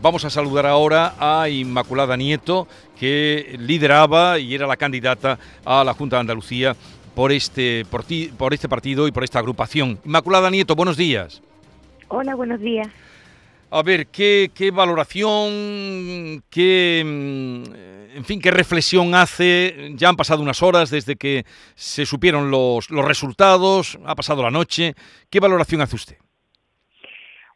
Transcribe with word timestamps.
Vamos 0.00 0.24
a 0.24 0.30
saludar 0.30 0.64
ahora 0.64 1.14
a 1.18 1.48
Inmaculada 1.48 2.16
Nieto, 2.16 2.68
que 3.00 3.56
lideraba 3.58 4.38
y 4.38 4.54
era 4.54 4.64
la 4.68 4.76
candidata 4.76 5.40
a 5.64 5.82
la 5.82 5.92
Junta 5.92 6.16
de 6.16 6.20
Andalucía 6.20 6.76
por 7.16 7.32
este, 7.32 7.84
por, 7.90 8.04
por 8.36 8.54
este 8.54 8.68
partido 8.68 9.08
y 9.08 9.12
por 9.12 9.24
esta 9.24 9.40
agrupación. 9.40 9.98
Inmaculada 10.04 10.50
Nieto, 10.50 10.76
buenos 10.76 10.96
días. 10.96 11.42
Hola, 12.06 12.36
buenos 12.36 12.60
días. 12.60 12.86
A 13.72 13.82
ver, 13.82 14.06
¿qué, 14.06 14.52
qué 14.54 14.70
valoración, 14.70 16.44
qué, 16.48 17.02
mm, 17.04 18.16
en 18.18 18.24
fin, 18.24 18.40
qué 18.40 18.52
reflexión 18.52 19.16
hace? 19.16 19.94
Ya 19.96 20.10
han 20.10 20.16
pasado 20.16 20.40
unas 20.42 20.62
horas 20.62 20.90
desde 20.90 21.16
que 21.16 21.44
se 21.74 22.06
supieron 22.06 22.52
los, 22.52 22.88
los 22.90 23.04
resultados, 23.04 23.98
ha 24.06 24.14
pasado 24.14 24.44
la 24.44 24.52
noche. 24.52 24.94
¿Qué 25.28 25.40
valoración 25.40 25.80
hace 25.80 25.96
usted? 25.96 26.16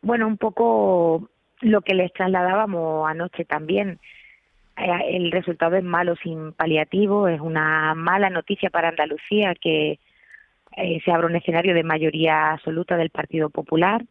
Bueno, 0.03 0.27
un 0.27 0.37
poco 0.37 1.31
lo 1.63 1.81
que 1.81 1.95
les 1.95 2.13
trasladábamos 2.13 3.09
anoche 3.09 3.45
también. 3.45 3.99
Eh, 4.77 5.17
el 5.17 5.31
resultado 5.33 5.77
es 5.77 5.85
malo 5.85 6.17
sin 6.17 6.53
paliativo, 6.53 7.29
es 7.29 7.41
una 7.41 7.95
mala 7.95 8.31
noticia 8.31 8.71
para 8.71 8.89
Andalucía 8.89 9.55
que 9.55 9.99
eh, 10.77 11.01
se 11.05 11.13
abre 11.13 11.27
un 11.27 11.37
escenario 11.37 11.75
de 11.75 11.83
mayoría 11.83 12.53
absoluta 12.53 12.97
del 12.97 13.11
Partido 13.11 13.51
Popular, 13.51 14.03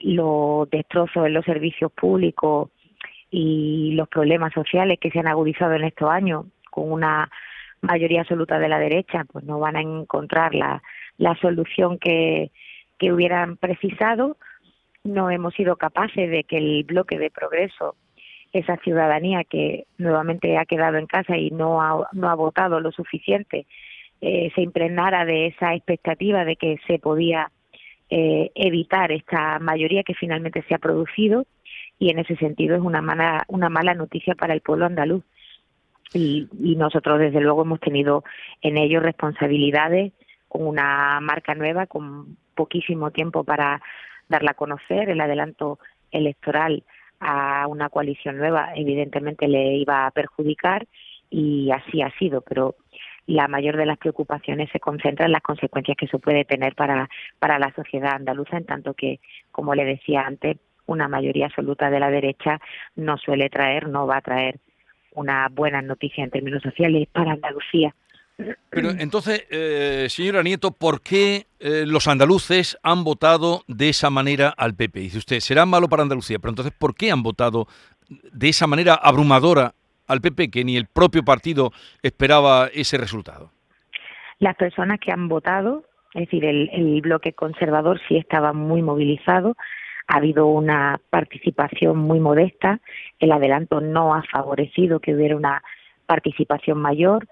los 0.00 0.68
destrozos 0.70 1.26
en 1.26 1.34
los 1.34 1.44
servicios 1.44 1.92
públicos 1.92 2.70
y 3.30 3.92
los 3.92 4.08
problemas 4.08 4.52
sociales 4.52 4.98
que 5.00 5.10
se 5.10 5.18
han 5.18 5.28
agudizado 5.28 5.74
en 5.74 5.84
estos 5.84 6.08
años 6.08 6.46
con 6.70 6.90
una 6.90 7.30
mayoría 7.82 8.22
absoluta 8.22 8.58
de 8.58 8.68
la 8.68 8.78
derecha, 8.78 9.24
pues 9.30 9.44
no 9.44 9.58
van 9.58 9.76
a 9.76 9.80
encontrar 9.80 10.54
la, 10.54 10.82
la 11.18 11.34
solución 11.36 11.98
que, 11.98 12.50
que 12.98 13.12
hubieran 13.12 13.56
precisado 13.56 14.36
no 15.04 15.30
hemos 15.30 15.54
sido 15.54 15.76
capaces 15.76 16.30
de 16.30 16.44
que 16.44 16.58
el 16.58 16.84
bloque 16.84 17.18
de 17.18 17.30
progreso, 17.30 17.96
esa 18.52 18.76
ciudadanía 18.78 19.44
que 19.44 19.86
nuevamente 19.98 20.58
ha 20.58 20.64
quedado 20.64 20.96
en 20.98 21.06
casa 21.06 21.36
y 21.36 21.50
no 21.50 21.80
ha, 21.80 22.08
no 22.12 22.28
ha 22.28 22.34
votado 22.34 22.80
lo 22.80 22.90
suficiente, 22.92 23.66
eh, 24.20 24.50
se 24.54 24.60
impregnara 24.60 25.24
de 25.24 25.46
esa 25.46 25.74
expectativa 25.74 26.44
de 26.44 26.56
que 26.56 26.78
se 26.86 26.98
podía 26.98 27.50
eh, 28.10 28.50
evitar 28.54 29.12
esta 29.12 29.58
mayoría 29.60 30.02
que 30.02 30.14
finalmente 30.14 30.62
se 30.68 30.74
ha 30.74 30.78
producido 30.78 31.46
y 31.98 32.10
en 32.10 32.18
ese 32.18 32.36
sentido 32.36 32.76
es 32.76 32.82
una 32.82 33.00
mala, 33.00 33.44
una 33.48 33.68
mala 33.68 33.94
noticia 33.94 34.34
para 34.34 34.52
el 34.52 34.60
pueblo 34.60 34.86
andaluz. 34.86 35.24
Y, 36.12 36.48
y 36.58 36.74
nosotros 36.74 37.20
desde 37.20 37.40
luego 37.40 37.62
hemos 37.62 37.78
tenido 37.78 38.24
en 38.62 38.78
ello 38.78 38.98
responsabilidades 38.98 40.12
con 40.48 40.66
una 40.66 41.20
marca 41.20 41.54
nueva, 41.54 41.86
con 41.86 42.36
poquísimo 42.56 43.12
tiempo 43.12 43.44
para 43.44 43.80
darla 44.30 44.52
a 44.52 44.54
conocer. 44.54 45.10
El 45.10 45.20
adelanto 45.20 45.78
electoral 46.10 46.82
a 47.20 47.66
una 47.66 47.90
coalición 47.90 48.38
nueva 48.38 48.70
evidentemente 48.74 49.46
le 49.46 49.74
iba 49.74 50.06
a 50.06 50.10
perjudicar 50.10 50.86
y 51.28 51.70
así 51.70 52.00
ha 52.00 52.10
sido, 52.18 52.40
pero 52.40 52.76
la 53.26 53.46
mayor 53.46 53.76
de 53.76 53.86
las 53.86 53.98
preocupaciones 53.98 54.70
se 54.72 54.80
concentra 54.80 55.26
en 55.26 55.32
las 55.32 55.42
consecuencias 55.42 55.96
que 55.96 56.06
eso 56.06 56.18
puede 56.18 56.44
tener 56.44 56.74
para, 56.74 57.08
para 57.38 57.58
la 57.58 57.72
sociedad 57.74 58.14
andaluza, 58.14 58.56
en 58.56 58.64
tanto 58.64 58.94
que, 58.94 59.20
como 59.52 59.74
le 59.74 59.84
decía 59.84 60.22
antes, 60.22 60.56
una 60.86 61.06
mayoría 61.06 61.46
absoluta 61.46 61.90
de 61.90 62.00
la 62.00 62.10
derecha 62.10 62.58
no 62.96 63.16
suele 63.18 63.48
traer, 63.48 63.88
no 63.88 64.06
va 64.06 64.16
a 64.16 64.22
traer 64.22 64.58
una 65.12 65.48
buena 65.48 65.82
noticia 65.82 66.24
en 66.24 66.30
términos 66.30 66.62
sociales 66.62 67.06
para 67.12 67.32
Andalucía. 67.32 67.94
Pero 68.70 68.90
entonces, 68.90 69.46
eh, 69.50 70.06
señora 70.08 70.42
Nieto, 70.42 70.72
¿por 70.72 71.02
qué 71.02 71.46
eh, 71.60 71.84
los 71.86 72.08
andaluces 72.08 72.78
han 72.82 73.04
votado 73.04 73.62
de 73.68 73.90
esa 73.90 74.08
manera 74.08 74.48
al 74.56 74.74
PP? 74.74 75.00
Dice 75.00 75.18
usted, 75.18 75.40
será 75.40 75.66
malo 75.66 75.88
para 75.88 76.02
Andalucía, 76.02 76.38
pero 76.38 76.50
entonces, 76.50 76.72
¿por 76.76 76.94
qué 76.94 77.10
han 77.10 77.22
votado 77.22 77.66
de 78.08 78.48
esa 78.48 78.66
manera 78.66 78.94
abrumadora 78.94 79.74
al 80.06 80.20
PP 80.20 80.50
que 80.50 80.64
ni 80.64 80.76
el 80.76 80.86
propio 80.86 81.22
partido 81.22 81.70
esperaba 82.02 82.68
ese 82.72 82.96
resultado? 82.96 83.50
Las 84.38 84.56
personas 84.56 84.98
que 84.98 85.12
han 85.12 85.28
votado, 85.28 85.84
es 86.14 86.22
decir, 86.22 86.46
el, 86.46 86.70
el 86.72 87.00
bloque 87.02 87.34
conservador 87.34 88.00
sí 88.08 88.16
estaba 88.16 88.54
muy 88.54 88.80
movilizado, 88.80 89.54
ha 90.08 90.16
habido 90.16 90.46
una 90.46 90.98
participación 91.10 91.98
muy 91.98 92.20
modesta, 92.20 92.80
el 93.18 93.32
adelanto 93.32 93.80
no 93.80 94.14
ha 94.14 94.22
favorecido 94.24 94.98
que 94.98 95.14
hubiera 95.14 95.36
una 95.36 95.62
participación 96.06 96.78
mayor, 96.78 97.28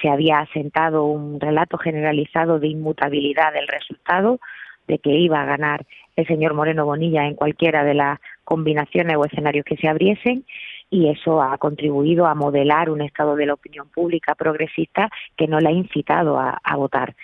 se 0.00 0.08
había 0.08 0.40
asentado 0.40 1.04
un 1.04 1.40
relato 1.40 1.78
generalizado 1.78 2.58
de 2.58 2.68
inmutabilidad 2.68 3.52
del 3.52 3.68
resultado, 3.68 4.40
de 4.88 4.98
que 4.98 5.10
iba 5.10 5.40
a 5.40 5.46
ganar 5.46 5.86
el 6.16 6.26
señor 6.26 6.54
Moreno 6.54 6.84
Bonilla 6.84 7.26
en 7.26 7.34
cualquiera 7.34 7.84
de 7.84 7.94
las 7.94 8.18
combinaciones 8.44 9.16
o 9.16 9.24
escenarios 9.24 9.64
que 9.64 9.76
se 9.76 9.88
abriesen 9.88 10.44
y 10.90 11.08
eso 11.08 11.42
ha 11.42 11.56
contribuido 11.56 12.26
a 12.26 12.34
modelar 12.34 12.90
un 12.90 13.00
estado 13.00 13.34
de 13.34 13.46
la 13.46 13.54
opinión 13.54 13.88
pública 13.88 14.34
progresista 14.34 15.08
que 15.36 15.46
no 15.46 15.58
la 15.58 15.70
ha 15.70 15.72
incitado 15.72 16.38
a, 16.38 16.58
a 16.62 16.76
votar. 16.76 17.14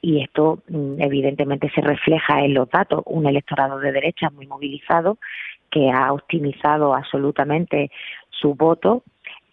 Y 0.00 0.22
esto 0.22 0.62
mm, 0.68 1.00
evidentemente 1.00 1.70
se 1.74 1.82
refleja 1.82 2.44
en 2.44 2.54
los 2.54 2.68
datos, 2.68 3.02
un 3.06 3.26
electorado 3.26 3.78
de 3.78 3.92
derecha 3.92 4.30
muy 4.30 4.46
movilizado 4.46 5.18
que 5.70 5.90
ha 5.90 6.12
optimizado 6.12 6.94
absolutamente 6.94 7.90
su 8.30 8.54
voto 8.54 9.02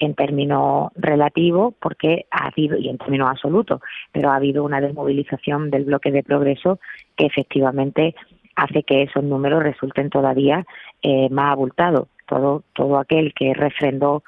en 0.03 0.15
términos 0.15 0.91
relativos, 0.95 1.73
porque 1.79 2.25
ha 2.31 2.47
habido, 2.47 2.77
y 2.77 2.89
en 2.89 2.97
términos 2.97 3.29
absolutos, 3.29 3.81
pero 4.11 4.29
ha 4.29 4.35
habido 4.35 4.63
una 4.63 4.81
desmovilización 4.81 5.69
del 5.69 5.85
bloque 5.85 6.11
de 6.11 6.23
progreso 6.23 6.79
que 7.15 7.25
efectivamente 7.25 8.15
hace 8.55 8.83
que 8.83 9.03
esos 9.03 9.23
números 9.23 9.63
resulten 9.63 10.09
todavía 10.09 10.65
eh, 11.01 11.29
más 11.29 11.51
abultados. 11.51 12.07
Todo, 12.27 12.63
todo 12.73 12.97
aquel 12.97 13.33
que 13.33 13.53
refrendó 13.53 14.23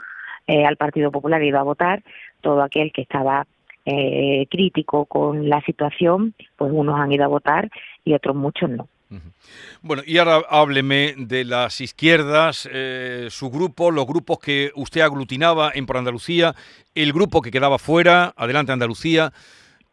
eh, 0.47 0.65
al 0.65 0.77
Partido 0.77 1.11
Popular 1.11 1.41
iba 1.43 1.59
a 1.59 1.63
votar, 1.63 2.03
todo 2.41 2.61
aquel 2.61 2.91
que 2.91 3.01
estaba 3.01 3.47
eh, 3.85 4.47
crítico 4.49 5.05
con 5.05 5.49
la 5.49 5.61
situación, 5.61 6.33
pues 6.57 6.71
unos 6.73 6.99
han 6.99 7.11
ido 7.11 7.23
a 7.23 7.29
votar 7.29 7.69
y 8.03 8.13
otros 8.13 8.35
muchos 8.35 8.69
no. 8.69 8.87
Bueno, 9.81 10.03
y 10.05 10.17
ahora 10.17 10.41
hábleme 10.49 11.13
de 11.17 11.45
las 11.45 11.79
izquierdas, 11.81 12.67
eh, 12.71 13.27
su 13.29 13.49
grupo, 13.49 13.91
los 13.91 14.07
grupos 14.07 14.39
que 14.39 14.71
usted 14.75 15.01
aglutinaba 15.01 15.71
en 15.73 15.85
Por 15.85 15.97
Andalucía, 15.97 16.55
el 16.95 17.13
grupo 17.13 17.41
que 17.41 17.51
quedaba 17.51 17.77
fuera, 17.77 18.33
Adelante 18.35 18.71
Andalucía, 18.71 19.31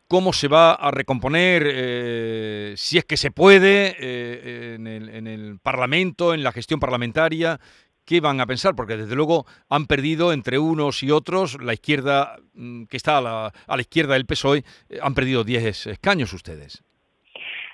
cómo 0.08 0.32
se 0.32 0.48
va 0.48 0.72
a 0.72 0.90
recomponer, 0.90 1.64
eh, 1.66 2.74
si 2.76 2.98
es 2.98 3.04
que 3.04 3.16
se 3.16 3.30
puede, 3.30 3.96
eh, 3.98 4.74
en, 4.74 5.26
el, 5.26 5.58
Parlamento, 5.60 6.34
en 6.34 6.42
la 6.42 6.52
gestión 6.52 6.80
parlamentaria, 6.80 7.60
¿qué 8.04 8.20
van 8.20 8.40
a 8.40 8.46
pensar? 8.46 8.74
Porque 8.74 8.96
desde 8.96 9.14
luego 9.14 9.46
han 9.68 9.86
perdido 9.86 10.32
entre 10.32 10.58
unos 10.58 11.02
y 11.02 11.10
otros, 11.10 11.58
la 11.62 11.72
izquierda 11.72 12.36
mm, 12.54 12.84
que 12.84 12.96
está 12.96 13.18
a 13.18 13.20
la, 13.20 13.52
a 13.66 13.76
la 13.76 13.82
izquierda 13.82 14.14
del 14.14 14.26
PSOE, 14.26 14.64
han 15.00 15.14
perdido 15.14 15.44
10 15.44 15.86
escaños 15.86 16.32
ustedes. 16.32 16.82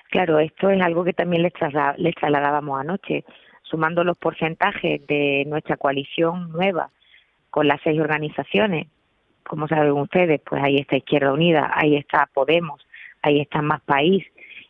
Claro, 0.09 0.39
esto 0.39 0.71
es 0.71 0.81
algo 0.81 1.03
que 1.03 1.13
también 1.13 1.43
les, 1.43 1.53
trasladábamos 1.53 2.79
anoche, 2.79 3.23
sumando 3.61 4.03
los 4.03 4.17
porcentajes 4.17 5.05
de 5.05 5.45
nuestra 5.45 5.77
coalición 5.77 6.51
nueva 6.51 6.89
con 7.51 7.67
las 7.67 7.79
seis 7.83 7.99
organizaciones. 7.99 8.87
Como 9.43 9.67
saben 9.67 9.91
ustedes, 9.91 10.41
pues 10.41 10.63
ahí 10.63 10.77
está 10.77 10.97
Izquierda 10.97 11.31
Unida, 11.31 11.71
ahí 11.75 11.95
está 11.95 12.27
Podemos, 12.33 12.85
ahí 13.21 13.39
está 13.39 13.61
Más 13.61 13.81
País 13.81 14.25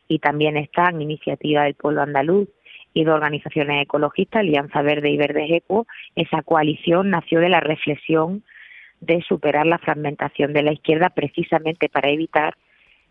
y 0.09 0.19
también 0.19 0.57
están 0.57 1.01
Iniciativa 1.01 1.63
del 1.63 1.75
Pueblo 1.75 2.01
Andaluz 2.01 2.49
y 2.93 3.05
dos 3.05 3.15
organizaciones 3.15 3.83
ecologistas, 3.83 4.41
Alianza 4.41 4.81
Verde 4.81 5.09
y 5.09 5.17
Verde 5.17 5.55
Eco. 5.55 5.87
Esa 6.15 6.41
coalición 6.41 7.11
nació 7.11 7.39
de 7.39 7.49
la 7.49 7.61
reflexión 7.61 8.43
de 8.99 9.21
superar 9.21 9.65
la 9.65 9.77
fragmentación 9.77 10.51
de 10.51 10.63
la 10.63 10.73
izquierda 10.73 11.09
precisamente 11.09 11.87
para 11.87 12.09
evitar 12.09 12.55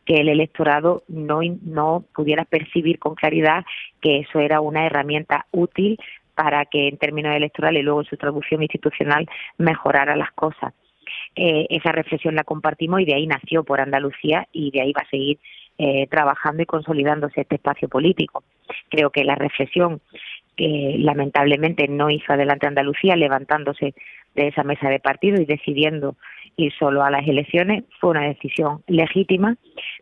que 0.08 0.22
el 0.22 0.30
electorado 0.30 1.02
no, 1.06 1.40
no 1.62 2.02
pudiera 2.14 2.46
percibir 2.46 2.98
con 2.98 3.14
claridad 3.14 3.66
que 4.00 4.20
eso 4.20 4.40
era 4.40 4.62
una 4.62 4.86
herramienta 4.86 5.44
útil 5.50 5.98
para 6.34 6.64
que 6.64 6.88
en 6.88 6.96
términos 6.96 7.36
electorales 7.36 7.82
y 7.82 7.84
luego 7.84 8.00
en 8.00 8.06
su 8.06 8.16
traducción 8.16 8.62
institucional 8.62 9.28
mejorara 9.58 10.16
las 10.16 10.32
cosas. 10.32 10.72
Eh, 11.36 11.66
esa 11.68 11.92
reflexión 11.92 12.34
la 12.34 12.44
compartimos 12.44 13.02
y 13.02 13.04
de 13.04 13.16
ahí 13.16 13.26
nació 13.26 13.64
por 13.64 13.82
Andalucía 13.82 14.48
y 14.50 14.70
de 14.70 14.80
ahí 14.80 14.92
va 14.94 15.02
a 15.02 15.10
seguir 15.10 15.40
eh, 15.76 16.06
trabajando 16.06 16.62
y 16.62 16.66
consolidándose 16.66 17.42
este 17.42 17.56
espacio 17.56 17.88
político. 17.90 18.42
Creo 18.88 19.10
que 19.10 19.24
la 19.24 19.34
reflexión 19.34 20.00
que 20.56 20.96
lamentablemente 20.98 21.86
no 21.86 22.08
hizo 22.08 22.32
adelante 22.32 22.66
Andalucía 22.66 23.14
levantándose 23.14 23.94
de 24.34 24.48
esa 24.48 24.64
mesa 24.64 24.88
de 24.88 25.00
partido 25.00 25.38
y 25.38 25.44
decidiendo 25.44 26.16
ir 26.58 26.72
solo 26.78 27.02
a 27.02 27.10
las 27.10 27.26
elecciones 27.26 27.84
fue 28.00 28.10
una 28.10 28.22
decisión 28.22 28.82
legítima, 28.86 29.56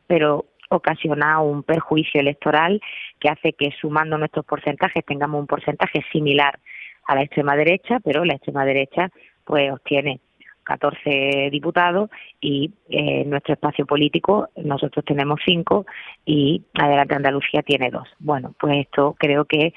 pero 0.06 0.46
ocasiona 0.68 1.40
un 1.40 1.62
perjuicio 1.62 2.20
electoral 2.20 2.80
que 3.20 3.28
hace 3.28 3.52
que 3.52 3.70
sumando 3.80 4.18
nuestros 4.18 4.44
porcentajes 4.44 5.04
tengamos 5.04 5.40
un 5.40 5.46
porcentaje 5.46 6.04
similar 6.12 6.58
a 7.06 7.14
la 7.14 7.22
extrema 7.22 7.56
derecha, 7.56 8.00
pero 8.00 8.24
la 8.24 8.34
extrema 8.34 8.64
derecha 8.64 9.10
pues 9.44 9.70
obtiene 9.72 10.20
14 10.64 11.48
diputados 11.52 12.10
y 12.40 12.72
eh, 12.88 13.24
nuestro 13.24 13.54
espacio 13.54 13.86
político 13.86 14.48
nosotros 14.56 15.04
tenemos 15.04 15.40
5 15.46 15.86
y 16.24 16.64
Adelante 16.74 17.14
Andalucía 17.14 17.62
tiene 17.62 17.90
2. 17.90 18.02
Bueno, 18.18 18.54
pues 18.58 18.78
esto 18.78 19.14
creo 19.16 19.44
que 19.44 19.72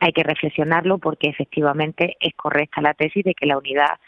hay 0.00 0.12
que 0.12 0.24
reflexionarlo 0.24 0.98
porque 0.98 1.28
efectivamente 1.28 2.16
es 2.18 2.34
correcta 2.34 2.80
la 2.82 2.94
tesis 2.94 3.22
de 3.22 3.34
que 3.34 3.46
la 3.46 3.56
unidad 3.56 4.00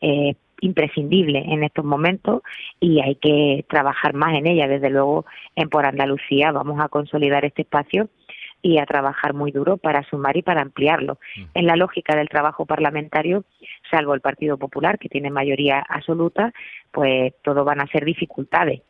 es 0.00 0.36
imprescindible 0.60 1.38
en 1.38 1.64
estos 1.64 1.84
momentos 1.84 2.42
y 2.80 3.00
hay 3.00 3.16
que 3.16 3.64
trabajar 3.68 4.14
más 4.14 4.36
en 4.36 4.46
ella. 4.46 4.68
Desde 4.68 4.90
luego, 4.90 5.26
en 5.56 5.68
Por 5.68 5.86
Andalucía 5.86 6.52
vamos 6.52 6.80
a 6.80 6.88
consolidar 6.88 7.44
este 7.44 7.62
espacio 7.62 8.08
y 8.62 8.78
a 8.78 8.86
trabajar 8.86 9.34
muy 9.34 9.52
duro 9.52 9.76
para 9.76 10.02
sumar 10.04 10.36
y 10.36 10.42
para 10.42 10.62
ampliarlo. 10.62 11.18
En 11.54 11.66
la 11.66 11.76
lógica 11.76 12.16
del 12.16 12.28
trabajo 12.28 12.66
parlamentario, 12.66 13.44
salvo 13.90 14.14
el 14.14 14.20
Partido 14.20 14.58
Popular, 14.58 14.98
que 14.98 15.08
tiene 15.08 15.30
mayoría 15.30 15.84
absoluta, 15.88 16.52
pues 16.90 17.34
todo 17.42 17.64
van 17.64 17.80
a 17.80 17.86
ser 17.86 18.04
dificultades, 18.04 18.82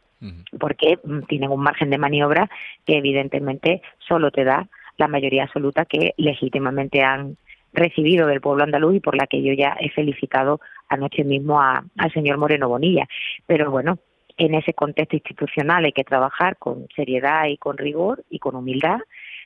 porque 0.59 0.99
mm, 1.05 1.21
tienen 1.29 1.50
un 1.50 1.61
margen 1.61 1.91
de 1.91 1.99
maniobra 1.99 2.50
que 2.87 2.97
evidentemente 2.97 3.82
solo 3.99 4.31
te 4.31 4.44
da 4.44 4.69
la 4.97 5.06
mayoría 5.06 5.44
absoluta 5.44 5.85
que 5.85 6.14
legítimamente 6.17 7.03
han 7.03 7.37
recibido 7.73 8.26
del 8.26 8.41
pueblo 8.41 8.64
andaluz 8.64 8.97
y 8.97 9.00
por 9.00 9.17
la 9.17 9.26
que 9.26 9.43
yo 9.43 9.53
ya 9.53 9.76
he 9.79 9.91
felicitado 9.91 10.61
anoche 10.88 11.25
mismo 11.25 11.61
al 11.61 12.12
señor 12.12 12.38
Moreno 12.38 12.69
Bonilla. 12.69 13.06
Pero 13.46 13.70
bueno, 13.70 13.99
en 14.37 14.55
ese 14.55 14.73
contexto 14.73 15.17
institucional 15.17 15.85
hay 15.85 15.93
que 15.93 16.05
trabajar 16.05 16.56
con 16.56 16.87
seriedad 16.94 17.46
y 17.46 17.56
con 17.56 17.76
rigor 17.76 18.25
y 18.31 18.38
con 18.38 18.55
humildad, 18.55 19.00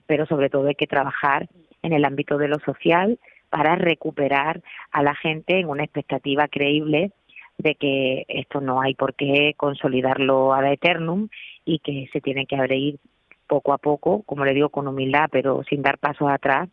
pero 0.06 0.26
sobre 0.26 0.50
todo 0.50 0.68
hay 0.68 0.74
que 0.74 0.86
trabajar 0.86 1.48
en 1.82 1.92
el 1.92 2.04
ámbito 2.04 2.38
de 2.38 2.48
lo 2.48 2.58
social 2.60 3.18
para 3.50 3.74
recuperar 3.74 4.62
a 4.92 5.02
la 5.02 5.14
gente 5.14 5.58
en 5.58 5.68
una 5.68 5.84
expectativa 5.84 6.48
creíble 6.48 7.12
de 7.58 7.74
que 7.74 8.24
esto 8.28 8.60
no 8.60 8.80
hay 8.80 8.94
por 8.94 9.14
qué 9.14 9.54
consolidarlo 9.56 10.52
ad 10.52 10.72
eternum 10.72 11.28
y 11.64 11.78
que 11.78 12.08
se 12.12 12.20
tiene 12.20 12.46
que 12.46 12.56
abrir 12.56 12.98
poco 13.46 13.72
a 13.72 13.78
poco, 13.78 14.22
como 14.22 14.44
le 14.44 14.54
digo, 14.54 14.70
con 14.70 14.88
humildad, 14.88 15.28
pero 15.30 15.62
sin 15.64 15.82
dar 15.82 15.98
pasos 15.98 16.30
atrás, 16.30 16.68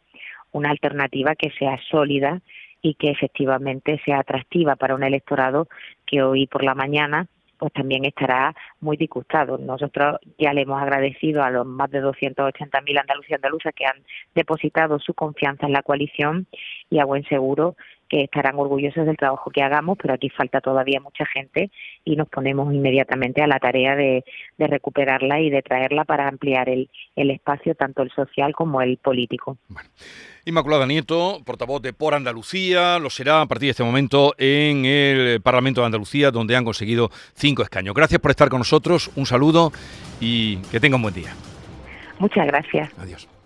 una 0.52 0.70
alternativa 0.72 1.36
que 1.36 1.52
sea 1.52 1.78
sólida 1.90 2.42
y 2.82 2.96
que 2.96 3.10
efectivamente 3.10 4.02
sea 4.06 4.20
atractiva 4.20 4.76
para 4.76 4.96
un 4.96 5.04
electorado 5.04 5.68
que 6.06 6.22
hoy 6.22 6.48
por 6.48 6.64
la 6.64 6.76
mañana 6.76 7.28
pues 7.60 7.74
también 7.74 8.06
estará 8.06 8.56
muy 8.80 8.96
disgustado. 8.96 9.58
Nosotros 9.58 10.18
ya 10.38 10.54
le 10.54 10.62
hemos 10.62 10.82
agradecido 10.82 11.44
a 11.44 11.52
los 11.52 11.66
más 11.66 11.92
de 11.92 12.02
280.000 12.02 13.00
andaluces 13.00 13.30
y 13.30 13.34
andaluzas 13.34 13.74
que 13.76 13.86
han 13.86 14.02
depositado 14.34 14.98
su 15.00 15.14
confianza 15.14 15.68
en 15.68 15.74
la 15.74 15.84
coalición 15.84 16.48
y 16.90 17.00
a 17.00 17.06
buen 17.06 17.26
seguro 17.26 17.76
que 18.10 18.24
estarán 18.24 18.58
orgullosos 18.58 19.06
del 19.06 19.16
trabajo 19.16 19.52
que 19.52 19.62
hagamos, 19.62 19.98
pero 20.02 20.14
aquí 20.14 20.30
falta 20.30 20.60
todavía 20.60 21.00
mucha 21.00 21.26
gente 21.26 21.72
y 22.04 22.16
nos 22.16 22.28
ponemos 22.28 22.74
inmediatamente 22.74 23.42
a 23.42 23.48
la 23.48 23.60
tarea 23.60 23.96
de, 23.96 24.24
recuperarla 24.58 25.40
y 25.40 25.50
de 25.50 25.62
traerla 25.62 26.06
para 26.06 26.28
ampliar 26.28 26.70
el, 26.70 26.90
el, 27.16 27.32
espacio, 27.32 27.76
tanto 27.76 28.02
el 28.02 28.12
social 28.12 28.54
como 28.54 28.82
el 28.82 28.98
político. 28.98 29.58
Inmaculada 30.46 30.86
Nieto, 30.86 31.42
portavoz 31.46 31.82
de 31.82 31.94
Por 31.94 32.14
Andalucía, 32.14 33.00
lo 33.00 33.10
será 33.10 33.42
a 33.42 33.46
partir 33.46 33.68
de 33.68 33.72
este 33.72 33.84
momento 33.84 34.34
en 34.38 34.86
el 34.86 35.42
Parlamento 35.42 35.82
de 35.82 35.86
Andalucía, 35.86 36.32
donde 36.32 36.56
han 36.56 36.66
conseguido 36.66 37.10
cinco 37.34 37.62
escaños. 37.62 37.94
Gracias 37.94 38.20
por 38.20 38.32
estar 38.32 38.50
con 38.50 38.60
nosotros, 38.60 39.12
un 39.16 39.26
saludo 39.26 39.72
y 40.20 40.58
que 40.72 40.80
tenga 40.80 40.96
un 40.96 41.04
buen 41.04 41.14
día. 41.14 41.34
Muchas 42.20 42.48
gracias. 42.48 42.90
Adiós. 42.98 43.39